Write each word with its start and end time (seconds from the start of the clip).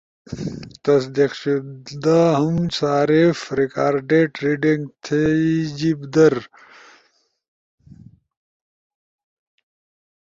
تصدیق 0.83 1.31
شدہم 1.41 2.57
صارف 2.79 3.37
ریکارڈیٹ 3.59 4.31
ریڈنگ 4.43 4.81
تھئی 5.03 5.49
جیِب 5.77 5.99
در 6.13 6.35